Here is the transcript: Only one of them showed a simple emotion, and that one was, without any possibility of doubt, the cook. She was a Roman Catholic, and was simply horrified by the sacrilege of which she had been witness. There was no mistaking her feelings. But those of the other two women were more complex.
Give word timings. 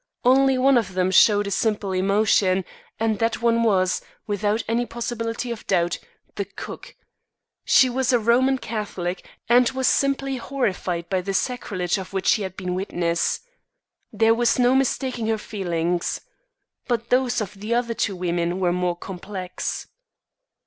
Only 0.25 0.57
one 0.57 0.79
of 0.79 0.95
them 0.95 1.11
showed 1.11 1.45
a 1.45 1.51
simple 1.51 1.91
emotion, 1.91 2.65
and 2.99 3.19
that 3.19 3.43
one 3.43 3.61
was, 3.61 4.01
without 4.25 4.63
any 4.67 4.83
possibility 4.83 5.51
of 5.51 5.67
doubt, 5.67 5.99
the 6.37 6.45
cook. 6.45 6.95
She 7.65 7.87
was 7.87 8.11
a 8.11 8.17
Roman 8.17 8.57
Catholic, 8.57 9.23
and 9.47 9.69
was 9.69 9.85
simply 9.85 10.37
horrified 10.37 11.07
by 11.07 11.21
the 11.21 11.35
sacrilege 11.35 11.99
of 11.99 12.13
which 12.13 12.25
she 12.25 12.41
had 12.41 12.57
been 12.57 12.73
witness. 12.73 13.41
There 14.11 14.33
was 14.33 14.57
no 14.57 14.73
mistaking 14.73 15.27
her 15.27 15.37
feelings. 15.37 16.21
But 16.87 17.11
those 17.11 17.39
of 17.39 17.53
the 17.59 17.75
other 17.75 17.93
two 17.93 18.15
women 18.15 18.59
were 18.59 18.73
more 18.73 18.95
complex. 18.95 19.85